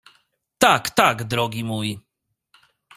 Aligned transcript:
—Tak, 0.63 0.89
tak, 0.89 1.23
drogi 1.23 1.63
mój! 1.63 1.99